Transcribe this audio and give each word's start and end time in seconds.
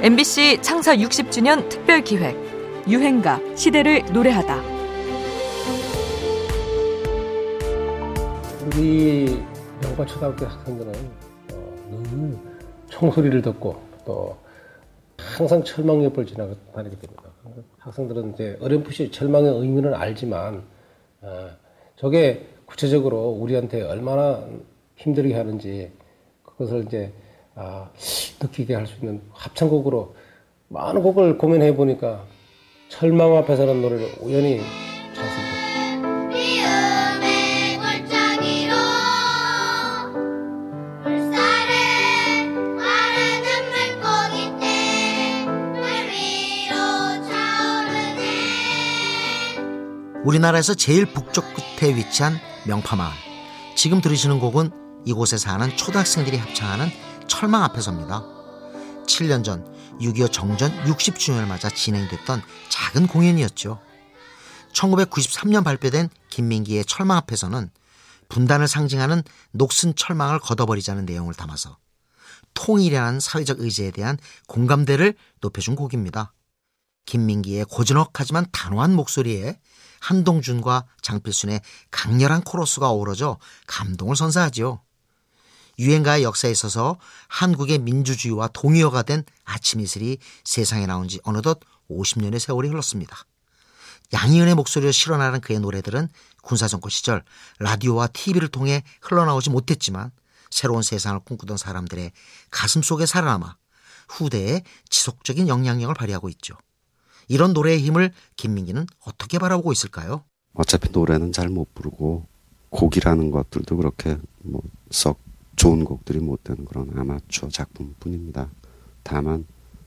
MBC 0.00 0.62
창사 0.62 0.94
60주년 0.94 1.68
특별 1.68 2.02
기획 2.02 2.36
유행가 2.88 3.40
시대를 3.56 4.04
노래하다. 4.12 4.62
우리 8.64 9.42
영과 9.82 10.06
초등학교 10.06 10.46
학생들은 10.46 10.92
어, 11.52 12.00
늘 12.12 12.38
총소리를 12.86 13.42
듣고 13.42 13.82
또 14.06 14.36
항상 15.18 15.64
철망 15.64 16.04
옆을 16.04 16.26
지나다니게 16.26 16.96
됩니다. 16.96 17.24
학생들은 17.78 18.34
이제 18.34 18.56
어렴풋이 18.60 19.10
철망의 19.10 19.50
의미는 19.52 19.94
알지만 19.94 20.62
어, 21.22 21.50
저게 21.96 22.46
구체적으로 22.66 23.30
우리한테 23.30 23.82
얼마나 23.82 24.46
힘들게 24.94 25.34
하는지 25.34 25.90
그것을 26.44 26.84
이제 26.86 27.12
아, 27.60 27.88
느끼게 28.40 28.74
할 28.74 28.86
수 28.86 28.94
있는 29.00 29.20
합창곡으로 29.32 30.14
많은 30.68 31.02
곡을 31.02 31.38
고민해 31.38 31.74
보니까 31.74 32.24
철망 32.88 33.36
앞에서는 33.36 33.82
노래를 33.82 34.12
우연히 34.20 34.60
찾습니다. 35.14 35.58
우리나라에서 50.24 50.74
제일 50.74 51.06
북쪽 51.06 51.44
끝에 51.54 51.96
위치한 51.96 52.34
명파마을. 52.66 53.12
지금 53.74 54.00
들으시는 54.00 54.40
곡은 54.40 54.70
이곳에 55.06 55.38
사는 55.38 55.68
초등학생들이 55.76 56.36
합창하는 56.36 56.86
철망 57.28 57.62
앞에서입니다. 57.64 58.24
7년 59.06 59.44
전 59.44 59.64
6.25 60.00 60.32
정전 60.32 60.70
60주년을 60.84 61.46
맞아 61.46 61.68
진행됐던 61.70 62.42
작은 62.68 63.06
공연이었죠. 63.06 63.80
1993년 64.72 65.64
발표된 65.64 66.08
김민기의 66.30 66.84
철망 66.84 67.16
앞에서는 67.18 67.70
분단을 68.28 68.68
상징하는 68.68 69.22
녹슨 69.52 69.94
철망을 69.96 70.38
걷어버리자는 70.38 71.06
내용을 71.06 71.34
담아서 71.34 71.78
통일이라는 72.54 73.20
사회적 73.20 73.60
의제에 73.60 73.90
대한 73.90 74.18
공감대를 74.46 75.14
높여준 75.40 75.76
곡입니다. 75.76 76.34
김민기의 77.06 77.64
고즈넉하지만 77.64 78.46
단호한 78.52 78.94
목소리에 78.94 79.58
한동준과 80.00 80.84
장필순의 81.02 81.60
강렬한 81.90 82.42
코러스가 82.42 82.90
어우러져 82.90 83.38
감동을 83.66 84.14
선사하지요. 84.14 84.80
유행가의 85.78 86.24
역사에 86.24 86.50
있어서 86.50 86.98
한국의 87.28 87.78
민주주의와 87.78 88.48
동의어가 88.48 89.02
된 89.02 89.24
아침 89.44 89.80
이슬이 89.80 90.18
세상에 90.44 90.86
나온 90.86 91.08
지 91.08 91.20
어느덧 91.22 91.60
50년의 91.90 92.38
세월이 92.38 92.68
흘렀습니다. 92.68 93.16
양희은의 94.12 94.54
목소리로 94.54 94.90
실어나는 94.90 95.40
그의 95.40 95.60
노래들은 95.60 96.08
군사정권 96.42 96.90
시절 96.90 97.22
라디오와 97.58 98.08
TV를 98.08 98.48
통해 98.48 98.82
흘러나오지 99.02 99.50
못했지만 99.50 100.10
새로운 100.50 100.82
세상을 100.82 101.20
꿈꾸던 101.20 101.58
사람들의 101.58 102.10
가슴 102.50 102.82
속에 102.82 103.04
살아남아 103.04 103.56
후대에 104.08 104.62
지속적인 104.88 105.48
영향력을 105.48 105.94
발휘하고 105.94 106.30
있죠. 106.30 106.54
이런 107.28 107.52
노래의 107.52 107.80
힘을 107.82 108.12
김민기는 108.36 108.86
어떻게 109.04 109.38
바라보고 109.38 109.70
있을까요? 109.72 110.24
어차피 110.54 110.88
노래는 110.90 111.32
잘 111.32 111.50
못 111.50 111.74
부르고 111.74 112.26
곡이라는 112.70 113.30
것들도 113.30 113.76
그렇게 113.76 114.16
뭐 114.42 114.62
썩 114.90 115.20
좋은 115.58 115.84
곡들이 115.84 116.20
못 116.20 116.44
되는 116.44 116.64
그런 116.64 116.96
아마추어 116.96 117.48
작품뿐입니다. 117.48 118.48
다만 119.02 119.44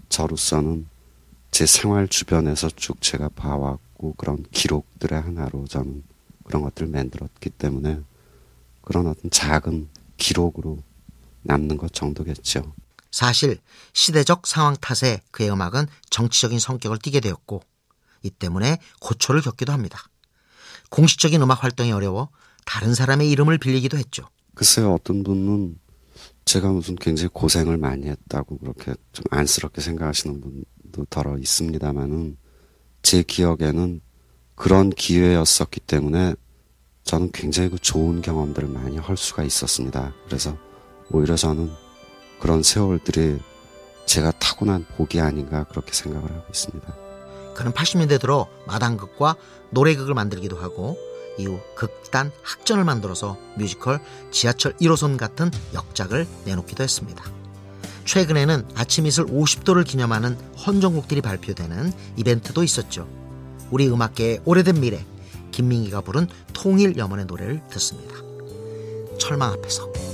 저로서는 0.09 0.86
제 1.50 1.66
생활 1.66 2.09
주변에서 2.09 2.69
쭉 2.75 3.02
제가 3.02 3.30
봐왔고 3.30 4.13
그런 4.17 4.44
기록들의 4.51 5.19
하나로 5.19 5.66
저는 5.68 6.03
그런 6.44 6.63
것들을 6.63 6.90
만들었기 6.90 7.51
때문에 7.51 8.01
그런 8.81 9.07
어떤 9.07 9.31
작은 9.31 9.88
기록으로 10.18 10.84
남는 11.44 11.78
것 11.78 11.94
정도겠죠. 11.94 12.74
사실 13.09 13.57
시대적 13.94 14.47
상황 14.47 14.75
탓에 14.75 15.22
그의 15.31 15.51
음악은 15.51 15.88
정치적인 16.09 16.59
성격을 16.59 17.00
띠게 17.00 17.22
되었고 17.22 17.62
이 18.24 18.29
때문에 18.29 18.78
고초를 19.00 19.41
겪기도 19.41 19.72
합니다. 19.72 20.00
공식적인 20.90 21.41
음악 21.41 21.63
활동이 21.63 21.94
어려워 21.94 22.29
다른 22.66 22.94
사람의 22.94 23.29
이름을 23.31 23.57
빌리기도 23.57 23.97
했죠. 23.97 24.28
글쎄요, 24.61 24.94
어떤 24.94 25.23
분은 25.23 25.75
제가 26.45 26.69
무슨 26.69 26.94
굉장히 26.94 27.29
고생을 27.33 27.77
많이 27.77 28.07
했다고 28.07 28.59
그렇게 28.59 28.94
좀 29.11 29.25
안쓰럽게 29.31 29.81
생각하시는 29.81 30.39
분도 30.39 31.03
덜어 31.05 31.39
있습니다만은 31.39 32.38
제 33.01 33.23
기억에는 33.23 34.01
그런 34.53 34.91
기회였었기 34.91 35.79
때문에 35.79 36.35
저는 37.05 37.31
굉장히 37.31 37.71
그 37.71 37.79
좋은 37.79 38.21
경험들을 38.21 38.69
많이 38.69 39.00
할 39.00 39.17
수가 39.17 39.41
있었습니다. 39.41 40.13
그래서 40.27 40.55
오히려 41.09 41.35
저는 41.35 41.71
그런 42.39 42.61
세월들이 42.61 43.39
제가 44.05 44.29
타고난 44.38 44.85
복이 44.95 45.19
아닌가 45.19 45.63
그렇게 45.63 45.91
생각을 45.91 46.29
하고 46.29 46.45
있습니다. 46.51 46.95
그는 47.55 47.71
80년대 47.71 48.21
들어 48.21 48.47
마당극과 48.67 49.38
노래극을 49.71 50.13
만들기도 50.13 50.55
하고 50.55 51.00
이후 51.38 51.59
극단 51.75 52.31
학전을 52.44 52.84
만들어서 52.84 53.38
뮤지컬 53.56 54.00
지하철 54.31 54.74
1호선 54.78 55.18
같은 55.18 55.52
역작을 55.74 56.28
내놓기도 56.46 56.84
했습니다. 56.84 57.24
최근에는 58.06 58.68
아침 58.75 59.06
이슬 59.06 59.25
50도를 59.25 59.86
기념하는 59.86 60.36
헌정곡들이 60.66 61.22
발표되는 61.22 61.94
이벤트도 62.18 62.64
있었죠. 62.64 63.08
우리 63.69 63.88
음악계의 63.88 64.42
오래된 64.46 64.80
미래 64.80 65.06
김민기가 65.52 66.02
부른 66.02 66.28
통일 66.53 66.97
염원의 66.97 67.25
노래를 67.25 67.62
듣습니다. 67.69 68.16
철망 69.18 69.53
앞에서 69.53 70.10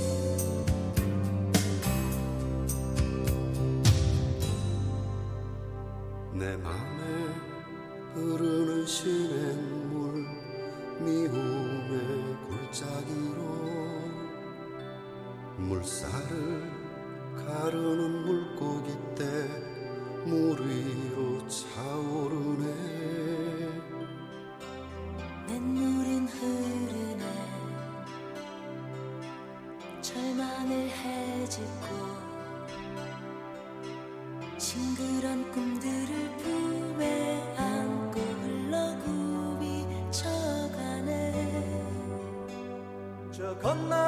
물살을 15.78 16.72
가르는 17.36 18.10
물고기 18.24 18.98
떼물 19.14 20.58
위로 20.66 21.46
차오르네. 21.46 22.66
눈물은 25.46 26.26
흐르네. 26.26 27.24
절망을 30.02 30.88
헤집고 30.88 31.86
싱그런 34.58 35.52
꿈들을 35.52 36.36
품에 36.38 37.54
안고 37.56 38.20
흘러구비 38.20 39.86
쳐가네. 40.10 41.84
저 43.30 43.56
건너 43.58 44.07